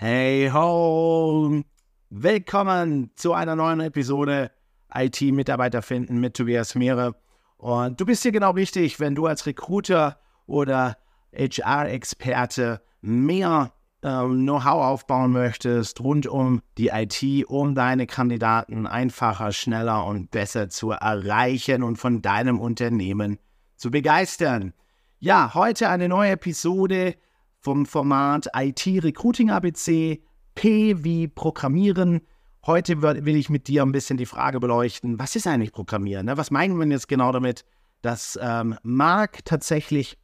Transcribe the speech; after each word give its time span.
Hey 0.00 0.48
ho! 0.52 1.60
Willkommen 2.08 3.10
zu 3.16 3.32
einer 3.32 3.56
neuen 3.56 3.80
Episode 3.80 4.52
IT-Mitarbeiter 4.94 5.82
finden 5.82 6.20
mit 6.20 6.36
Tobias 6.36 6.76
Meere. 6.76 7.16
Und 7.56 8.00
du 8.00 8.06
bist 8.06 8.22
hier 8.22 8.30
genau 8.30 8.52
richtig, 8.52 9.00
wenn 9.00 9.16
du 9.16 9.26
als 9.26 9.44
Recruiter 9.44 10.20
oder 10.46 10.98
HR-Experte 11.32 12.80
mehr 13.00 13.72
ähm, 14.04 14.44
Know-how 14.44 14.84
aufbauen 14.84 15.32
möchtest 15.32 16.00
rund 16.00 16.28
um 16.28 16.62
die 16.78 16.90
IT, 16.90 17.48
um 17.48 17.74
deine 17.74 18.06
Kandidaten 18.06 18.86
einfacher, 18.86 19.50
schneller 19.50 20.06
und 20.06 20.30
besser 20.30 20.68
zu 20.68 20.92
erreichen 20.92 21.82
und 21.82 21.96
von 21.96 22.22
deinem 22.22 22.60
Unternehmen 22.60 23.40
zu 23.74 23.90
begeistern. 23.90 24.74
Ja, 25.18 25.54
heute 25.54 25.88
eine 25.88 26.08
neue 26.08 26.30
Episode 26.30 27.16
vom 27.60 27.86
Format 27.86 28.48
IT 28.54 28.86
Recruiting 28.86 29.50
ABC, 29.50 30.22
P 30.54 31.04
wie 31.04 31.28
Programmieren. 31.28 32.20
Heute 32.66 33.02
will 33.02 33.36
ich 33.36 33.50
mit 33.50 33.68
dir 33.68 33.82
ein 33.82 33.92
bisschen 33.92 34.16
die 34.16 34.26
Frage 34.26 34.60
beleuchten, 34.60 35.18
was 35.18 35.36
ist 35.36 35.46
eigentlich 35.46 35.72
Programmieren? 35.72 36.26
Ne? 36.26 36.36
Was 36.36 36.50
meinen 36.50 36.78
wir 36.78 36.86
jetzt 36.86 37.08
genau 37.08 37.32
damit? 37.32 37.64
Das 38.02 38.38
ähm, 38.40 38.76
mag 38.82 39.44
tatsächlich 39.44 40.18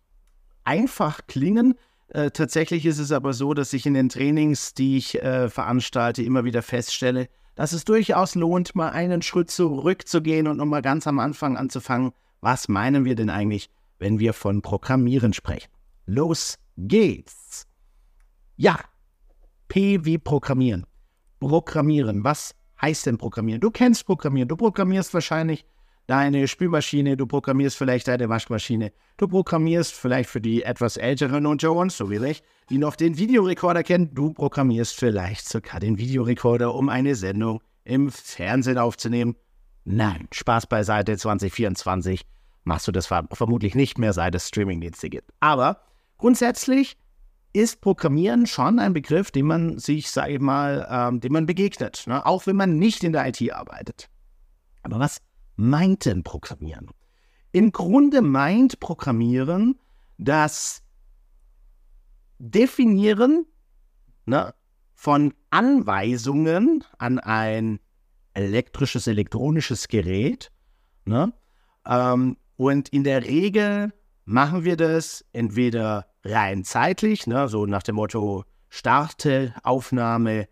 einfach 0.64 1.20
klingen, 1.26 1.74
äh, 2.08 2.30
tatsächlich 2.30 2.86
ist 2.86 2.98
es 2.98 3.12
aber 3.12 3.32
so, 3.32 3.54
dass 3.54 3.72
ich 3.72 3.86
in 3.86 3.94
den 3.94 4.08
Trainings, 4.08 4.74
die 4.74 4.96
ich 4.98 5.20
äh, 5.22 5.48
veranstalte, 5.48 6.22
immer 6.22 6.44
wieder 6.44 6.62
feststelle, 6.62 7.28
dass 7.54 7.72
es 7.72 7.84
durchaus 7.84 8.34
lohnt, 8.34 8.74
mal 8.74 8.90
einen 8.90 9.22
Schritt 9.22 9.50
zurückzugehen 9.50 10.46
und 10.46 10.56
nochmal 10.56 10.82
ganz 10.82 11.06
am 11.06 11.18
Anfang 11.18 11.56
anzufangen. 11.56 12.12
Was 12.40 12.68
meinen 12.68 13.04
wir 13.04 13.14
denn 13.14 13.30
eigentlich, 13.30 13.70
wenn 13.98 14.18
wir 14.18 14.32
von 14.32 14.62
Programmieren 14.62 15.32
sprechen? 15.32 15.70
Los 16.06 16.58
geht's! 16.76 17.66
Ja, 18.56 18.78
P 19.68 20.04
wie 20.04 20.18
Programmieren. 20.18 20.86
Programmieren. 21.40 22.24
Was 22.24 22.54
heißt 22.80 23.06
denn 23.06 23.18
Programmieren? 23.18 23.60
Du 23.60 23.70
kennst 23.70 24.06
Programmieren. 24.06 24.48
Du 24.48 24.56
programmierst 24.56 25.12
wahrscheinlich 25.12 25.64
deine 26.06 26.48
Spülmaschine, 26.48 27.16
du 27.16 27.26
programmierst 27.26 27.76
vielleicht 27.76 28.08
deine 28.08 28.28
Waschmaschine, 28.28 28.92
du 29.16 29.28
programmierst 29.28 29.94
vielleicht 29.94 30.28
für 30.28 30.40
die 30.40 30.62
etwas 30.62 30.96
älteren 30.96 31.46
unter 31.46 31.72
uns, 31.72 31.96
so 31.96 32.10
wie 32.10 32.24
ich, 32.26 32.42
die 32.70 32.78
noch 32.78 32.96
den 32.96 33.16
Videorekorder 33.16 33.82
kennen, 33.82 34.14
du 34.14 34.32
programmierst 34.32 34.96
vielleicht 34.96 35.48
sogar 35.48 35.80
den 35.80 35.98
Videorekorder, 35.98 36.74
um 36.74 36.88
eine 36.88 37.14
Sendung 37.14 37.62
im 37.84 38.10
Fernsehen 38.10 38.78
aufzunehmen. 38.78 39.36
Nein, 39.84 40.28
Spaß 40.32 40.66
beiseite, 40.66 41.16
2024 41.16 42.26
machst 42.64 42.88
du 42.88 42.92
das 42.92 43.06
vermutlich 43.06 43.74
nicht 43.74 43.98
mehr, 43.98 44.12
seit 44.12 44.34
es 44.34 44.48
Streamingdienste 44.48 45.10
gibt. 45.10 45.30
Aber 45.40 45.80
grundsätzlich 46.24 46.96
ist 47.52 47.82
Programmieren 47.82 48.46
schon 48.46 48.78
ein 48.78 48.94
Begriff, 48.94 49.30
den 49.30 49.44
man 49.44 49.78
sich, 49.78 50.10
sage 50.10 50.32
ich 50.32 50.40
mal, 50.40 50.86
ähm, 50.90 51.20
dem 51.20 51.34
man 51.34 51.44
begegnet, 51.44 52.04
ne? 52.06 52.24
auch 52.24 52.46
wenn 52.46 52.56
man 52.56 52.78
nicht 52.78 53.04
in 53.04 53.12
der 53.12 53.26
IT 53.28 53.52
arbeitet. 53.52 54.08
Aber 54.82 54.98
was 54.98 55.20
meint 55.56 56.06
denn 56.06 56.22
Programmieren? 56.22 56.88
Im 57.52 57.72
Grunde 57.72 58.22
meint 58.22 58.80
Programmieren 58.80 59.78
das 60.16 60.82
Definieren 62.38 63.44
ne, 64.24 64.54
von 64.94 65.34
Anweisungen 65.50 66.84
an 66.96 67.18
ein 67.18 67.80
elektrisches, 68.32 69.06
elektronisches 69.08 69.88
Gerät. 69.88 70.50
Ne? 71.04 71.34
Ähm, 71.84 72.38
und 72.56 72.88
in 72.88 73.04
der 73.04 73.24
Regel 73.24 73.92
machen 74.24 74.64
wir 74.64 74.78
das 74.78 75.22
entweder 75.34 76.06
rein 76.24 76.64
zeitlich, 76.64 77.26
ne, 77.26 77.48
so 77.48 77.66
nach 77.66 77.82
dem 77.82 77.96
Motto 77.96 78.44
starte 78.68 79.54
Aufnahme 79.62 80.48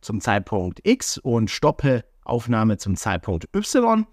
zum 0.00 0.20
Zeitpunkt 0.20 0.80
X 0.84 1.18
und 1.18 1.50
stoppe 1.50 2.04
Aufnahme 2.24 2.78
zum 2.78 2.96
Zeitpunkt 2.96 3.48
Y. 3.54 4.06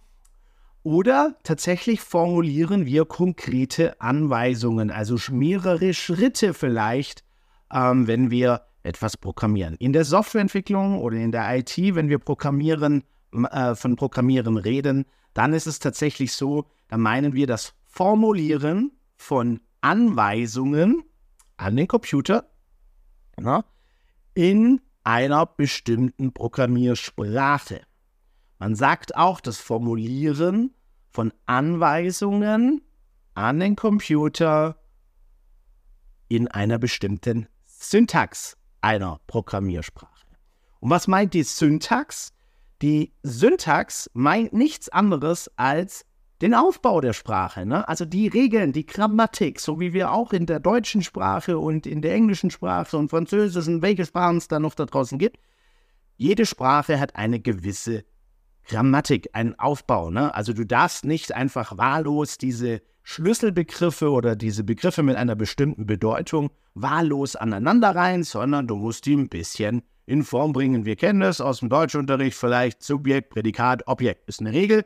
Oder 0.84 1.38
tatsächlich 1.44 2.02
formulieren 2.02 2.86
wir 2.86 3.06
konkrete 3.06 4.02
Anweisungen, 4.02 4.92
also 4.92 5.17
mehrere 5.32 5.94
Schritte 5.94 6.54
vielleicht, 6.54 7.23
ähm, 7.72 8.08
wenn 8.08 8.32
wir 8.32 8.64
etwas 8.83 9.16
programmieren. 9.16 9.76
In 9.76 9.94
der 9.94 10.04
Softwareentwicklung 10.04 11.00
oder 11.00 11.16
in 11.16 11.32
der 11.32 11.58
IT, 11.58 11.78
wenn 11.95 12.10
wir 12.10 12.20
Programmieren, 12.20 13.04
äh, 13.32 13.76
von 13.76 13.95
Programmieren 13.95 14.58
reden, 14.58 15.06
dann 15.33 15.54
ist 15.54 15.67
es 15.67 15.80
tatsächlich 15.80 16.33
so, 16.33 16.66
da 16.89 16.98
meinen 16.98 17.33
wir 17.33 17.48
das 17.48 17.73
Formulieren 17.86 18.92
von 19.16 19.62
Anweisungen 19.83 21.04
an 21.58 21.76
den 21.76 21.88
Computer 21.88 22.49
ja, 23.39 23.66
in 24.33 24.82
einer 25.04 25.45
bestimmten 25.45 26.33
Programmiersprache. 26.33 27.82
Man 28.60 28.76
sagt 28.76 29.16
auch 29.16 29.42
das 29.42 29.60
Formulieren 29.60 30.73
von 31.10 31.33
Anweisungen 31.45 32.82
an 33.33 33.60
den 33.60 33.76
Computer 33.76 34.80
in 36.30 36.48
einer 36.48 36.80
bestimmten 36.80 37.48
Syntax 37.65 38.58
einer 38.80 39.20
Programmiersprache. 39.27 40.27
Und 40.80 40.89
was 40.89 41.08
meint 41.08 41.33
die 41.33 41.44
Syntax? 41.44 42.33
Die 42.82 43.14
Syntax 43.21 44.10
meint 44.14 44.54
nichts 44.54 44.89
anderes 44.89 45.52
als 45.58 46.05
den 46.43 46.54
Aufbau 46.54 46.99
der 46.99 47.14
Sprache, 47.14 47.65
ne? 47.65 47.87
also 47.87 48.04
die 48.04 48.27
Regeln, 48.27 48.73
die 48.73 48.86
Grammatik, 48.86 49.61
so 49.61 49.80
wie 49.80 49.93
wir 49.93 50.11
auch 50.11 50.33
in 50.33 50.45
der 50.45 50.59
deutschen 50.59 51.02
Sprache 51.02 51.58
und 51.58 51.87
in 51.87 52.02
der 52.02 52.14
englischen 52.14 52.52
Sprache 52.52 52.98
und 52.98 53.08
französischen, 53.08 53.81
welche 53.81 54.05
Sprachen 54.05 54.39
es 54.39 54.49
da 54.49 54.59
noch 54.59 54.76
da 54.76 54.86
draußen 54.86 55.17
gibt. 55.17 55.37
Jede 56.17 56.45
Sprache 56.45 56.99
hat 56.99 57.15
eine 57.15 57.39
gewisse 57.39 58.03
Grammatik, 58.65 59.30
ein 59.32 59.58
Aufbau. 59.58 60.09
Ne? 60.09 60.36
Also 60.36 60.52
du 60.52 60.65
darfst 60.65 61.05
nicht 61.05 61.33
einfach 61.33 61.77
wahllos 61.77 62.37
diese 62.37 62.82
Schlüsselbegriffe 63.03 64.11
oder 64.11 64.36
diese 64.36 64.65
Begriffe 64.65 65.02
mit 65.02 65.15
einer 65.15 65.36
bestimmten 65.36 65.86
Bedeutung 65.86 66.49
wahllos 66.73 67.37
aneinander 67.37 67.95
rein, 67.95 68.23
sondern 68.23 68.67
du 68.67 68.76
musst 68.76 69.05
die 69.05 69.15
ein 69.15 69.30
bisschen 69.30 69.82
in 70.05 70.23
Form 70.23 70.52
bringen. 70.52 70.83
Wir 70.83 70.98
kennen 70.98 71.21
das 71.21 71.39
aus 71.39 71.61
dem 71.61 71.70
Deutschunterricht, 71.70 72.37
vielleicht 72.37 72.83
Subjekt, 72.83 73.30
Prädikat, 73.30 73.87
Objekt 73.87 74.27
ist 74.27 74.42
eine 74.42 74.52
Regel 74.52 74.83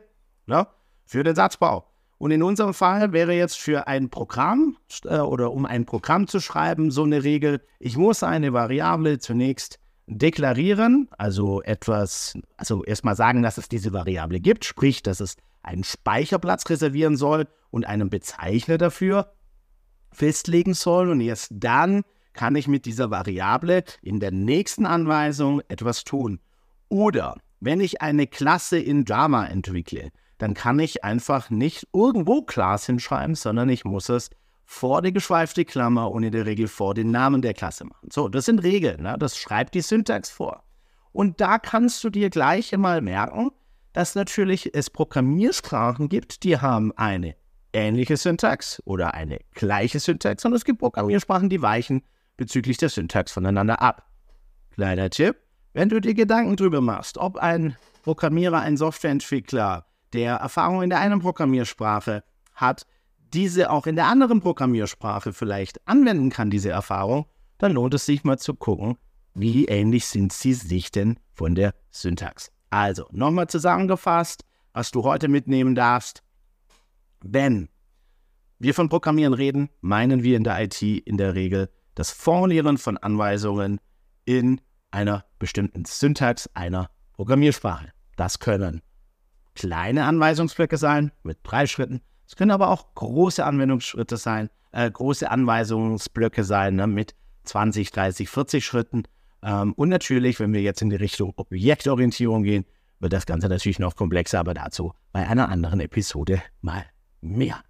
ne? 0.48 0.66
Für 1.08 1.24
den 1.24 1.34
Satzbau. 1.34 1.86
Und 2.18 2.32
in 2.32 2.42
unserem 2.42 2.74
Fall 2.74 3.12
wäre 3.12 3.32
jetzt 3.32 3.58
für 3.58 3.86
ein 3.86 4.10
Programm 4.10 4.76
äh, 5.04 5.18
oder 5.18 5.52
um 5.52 5.66
ein 5.66 5.86
Programm 5.86 6.26
zu 6.26 6.40
schreiben 6.40 6.90
so 6.90 7.04
eine 7.04 7.24
Regel, 7.24 7.60
ich 7.78 7.96
muss 7.96 8.22
eine 8.22 8.52
Variable 8.52 9.18
zunächst 9.18 9.78
deklarieren, 10.06 11.08
also 11.16 11.62
etwas, 11.62 12.34
also 12.56 12.84
erstmal 12.84 13.14
sagen, 13.14 13.42
dass 13.42 13.58
es 13.58 13.68
diese 13.68 13.92
Variable 13.92 14.40
gibt, 14.40 14.64
sprich, 14.64 15.02
dass 15.02 15.20
es 15.20 15.36
einen 15.62 15.84
Speicherplatz 15.84 16.68
reservieren 16.68 17.16
soll 17.16 17.46
und 17.70 17.86
einen 17.86 18.10
Bezeichner 18.10 18.78
dafür 18.78 19.32
festlegen 20.10 20.74
soll. 20.74 21.10
Und 21.10 21.20
erst 21.20 21.52
dann 21.54 22.02
kann 22.32 22.56
ich 22.56 22.68
mit 22.68 22.84
dieser 22.86 23.10
Variable 23.10 23.84
in 24.02 24.18
der 24.18 24.30
nächsten 24.30 24.86
Anweisung 24.86 25.60
etwas 25.68 26.04
tun. 26.04 26.40
Oder 26.88 27.36
wenn 27.60 27.80
ich 27.80 28.00
eine 28.00 28.26
Klasse 28.26 28.78
in 28.78 29.04
Java 29.04 29.44
entwickle, 29.44 30.10
dann 30.38 30.54
kann 30.54 30.78
ich 30.78 31.04
einfach 31.04 31.50
nicht 31.50 31.86
irgendwo 31.92 32.42
Class 32.42 32.86
hinschreiben, 32.86 33.34
sondern 33.34 33.68
ich 33.68 33.84
muss 33.84 34.08
es 34.08 34.30
vor 34.64 35.02
die 35.02 35.12
geschweifte 35.12 35.64
Klammer 35.64 36.10
und 36.10 36.22
in 36.22 36.32
der 36.32 36.46
Regel 36.46 36.68
vor 36.68 36.94
den 36.94 37.10
Namen 37.10 37.42
der 37.42 37.54
Klasse 37.54 37.84
machen. 37.84 38.08
So, 38.12 38.28
das 38.28 38.44
sind 38.44 38.62
Regeln, 38.62 39.02
ne? 39.02 39.16
das 39.18 39.36
schreibt 39.36 39.74
die 39.74 39.80
Syntax 39.80 40.30
vor. 40.30 40.62
Und 41.12 41.40
da 41.40 41.58
kannst 41.58 42.04
du 42.04 42.10
dir 42.10 42.30
gleich 42.30 42.72
einmal 42.72 43.00
merken, 43.00 43.50
dass 43.92 44.14
natürlich 44.14 44.74
es 44.74 44.90
Programmiersprachen 44.90 46.08
gibt, 46.08 46.44
die 46.44 46.58
haben 46.58 46.92
eine 46.96 47.34
ähnliche 47.72 48.16
Syntax 48.16 48.82
oder 48.84 49.14
eine 49.14 49.40
gleiche 49.52 50.00
Syntax 50.00 50.44
und 50.44 50.52
es 50.52 50.64
gibt 50.64 50.78
Programmiersprachen, 50.78 51.48
die 51.48 51.62
weichen 51.62 52.02
bezüglich 52.36 52.76
der 52.76 52.90
Syntax 52.90 53.32
voneinander 53.32 53.82
ab. 53.82 54.06
Kleiner 54.74 55.10
Tipp, 55.10 55.36
wenn 55.72 55.88
du 55.88 56.00
dir 56.00 56.14
Gedanken 56.14 56.56
darüber 56.56 56.80
machst, 56.80 57.18
ob 57.18 57.36
ein 57.36 57.76
Programmierer, 58.02 58.60
ein 58.60 58.76
Softwareentwickler, 58.76 59.87
der 60.12 60.36
Erfahrung 60.36 60.82
in 60.82 60.90
der 60.90 61.00
einen 61.00 61.20
Programmiersprache 61.20 62.24
hat, 62.54 62.86
diese 63.32 63.70
auch 63.70 63.86
in 63.86 63.96
der 63.96 64.06
anderen 64.06 64.40
Programmiersprache 64.40 65.32
vielleicht 65.32 65.86
anwenden 65.86 66.30
kann, 66.30 66.50
diese 66.50 66.70
Erfahrung, 66.70 67.26
dann 67.58 67.72
lohnt 67.72 67.94
es 67.94 68.06
sich 68.06 68.24
mal 68.24 68.38
zu 68.38 68.54
gucken, 68.54 68.96
wie 69.34 69.66
ähnlich 69.66 70.06
sind 70.06 70.32
sie 70.32 70.54
sich 70.54 70.90
denn 70.90 71.18
von 71.32 71.54
der 71.54 71.74
Syntax. 71.90 72.50
Also, 72.70 73.06
nochmal 73.10 73.48
zusammengefasst, 73.48 74.44
was 74.72 74.90
du 74.90 75.04
heute 75.04 75.28
mitnehmen 75.28 75.74
darfst. 75.74 76.22
Wenn 77.20 77.68
wir 78.58 78.74
von 78.74 78.88
Programmieren 78.88 79.34
reden, 79.34 79.70
meinen 79.80 80.22
wir 80.22 80.36
in 80.36 80.44
der 80.44 80.62
IT 80.62 80.82
in 80.82 81.16
der 81.16 81.34
Regel 81.34 81.70
das 81.94 82.10
Formulieren 82.10 82.78
von 82.78 82.96
Anweisungen 82.96 83.80
in 84.24 84.60
einer 84.90 85.24
bestimmten 85.38 85.84
Syntax 85.84 86.48
einer 86.54 86.90
Programmiersprache. 87.14 87.92
Das 88.16 88.38
können 88.38 88.82
kleine 89.58 90.04
Anweisungsblöcke 90.04 90.76
sein 90.76 91.10
mit 91.24 91.38
drei 91.42 91.66
Schritten. 91.66 92.00
Es 92.26 92.36
können 92.36 92.52
aber 92.52 92.68
auch 92.68 92.94
große 92.94 93.44
Anwendungsschritte 93.44 94.16
sein, 94.16 94.50
äh, 94.70 94.88
große 94.88 95.28
Anweisungsblöcke 95.28 96.44
sein 96.44 96.76
ne, 96.76 96.86
mit 96.86 97.14
20, 97.44 97.90
30, 97.90 98.28
40 98.28 98.64
Schritten. 98.64 99.02
Ähm, 99.42 99.72
und 99.72 99.88
natürlich, 99.88 100.38
wenn 100.38 100.52
wir 100.52 100.62
jetzt 100.62 100.80
in 100.80 100.90
die 100.90 100.96
Richtung 100.96 101.32
Objektorientierung 101.36 102.44
gehen, 102.44 102.64
wird 103.00 103.12
das 103.12 103.26
Ganze 103.26 103.48
natürlich 103.48 103.78
noch 103.78 103.96
komplexer, 103.96 104.38
aber 104.38 104.54
dazu 104.54 104.92
bei 105.12 105.26
einer 105.26 105.48
anderen 105.48 105.80
Episode 105.80 106.40
mal 106.60 106.84
mehr. 107.20 107.60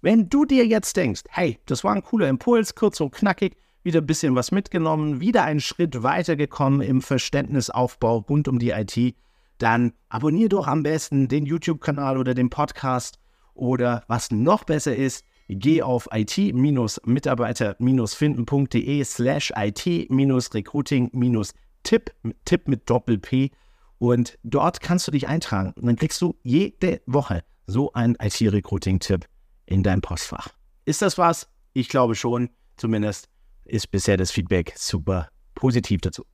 Wenn 0.00 0.28
du 0.28 0.44
dir 0.44 0.66
jetzt 0.66 0.96
denkst, 0.96 1.24
hey, 1.28 1.58
das 1.66 1.84
war 1.84 1.94
ein 1.94 2.02
cooler 2.02 2.28
Impuls, 2.28 2.74
kurz 2.74 3.00
und 3.00 3.12
knackig, 3.12 3.56
wieder 3.82 4.00
ein 4.00 4.06
bisschen 4.06 4.34
was 4.34 4.50
mitgenommen, 4.50 5.20
wieder 5.20 5.44
einen 5.44 5.60
Schritt 5.60 6.02
weitergekommen 6.02 6.80
im 6.80 7.02
Verständnisaufbau 7.02 8.18
rund 8.28 8.48
um 8.48 8.58
die 8.58 8.70
IT, 8.70 9.14
dann 9.58 9.92
abonnier 10.08 10.48
doch 10.48 10.66
am 10.66 10.82
besten 10.82 11.28
den 11.28 11.46
YouTube-Kanal 11.46 12.18
oder 12.18 12.34
den 12.34 12.50
Podcast 12.50 13.20
oder 13.54 14.02
was 14.08 14.30
noch 14.30 14.64
besser 14.64 14.96
ist, 14.96 15.24
geh 15.48 15.82
auf 15.82 16.08
it-mitarbeiter-finden.de 16.12 19.04
slash 19.04 19.52
it-recruiting-tipp, 19.56 22.14
Tipp 22.44 22.68
mit 22.68 22.90
Doppel-P 22.90 23.50
und 23.98 24.38
dort 24.42 24.80
kannst 24.80 25.06
du 25.06 25.12
dich 25.12 25.28
eintragen 25.28 25.72
und 25.76 25.86
dann 25.86 25.96
kriegst 25.96 26.20
du 26.20 26.36
jede 26.42 27.00
Woche 27.06 27.44
so 27.66 27.92
einen 27.92 28.16
IT-Recruiting-Tipp 28.20 29.26
in 29.66 29.82
dein 29.82 30.00
Postfach. 30.00 30.48
Ist 30.84 31.02
das 31.02 31.16
was? 31.16 31.48
Ich 31.72 31.88
glaube 31.88 32.14
schon, 32.14 32.50
zumindest 32.76 33.28
ist 33.64 33.90
bisher 33.90 34.16
das 34.16 34.30
Feedback 34.30 34.74
super 34.76 35.28
positiv 35.54 36.00
dazu. 36.02 36.24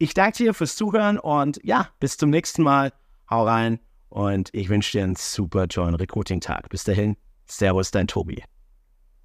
Ich 0.00 0.14
danke 0.14 0.38
dir 0.38 0.54
fürs 0.54 0.76
Zuhören 0.76 1.18
und 1.18 1.58
ja, 1.64 1.88
bis 1.98 2.16
zum 2.16 2.30
nächsten 2.30 2.62
Mal. 2.62 2.92
Hau 3.28 3.44
rein 3.44 3.80
und 4.08 4.48
ich 4.52 4.68
wünsche 4.68 4.92
dir 4.92 5.04
einen 5.04 5.16
super 5.16 5.66
tollen 5.66 5.96
Recruiting-Tag. 5.96 6.68
Bis 6.68 6.84
dahin, 6.84 7.16
Servus, 7.46 7.90
dein 7.90 8.06
Tobi. 8.06 8.44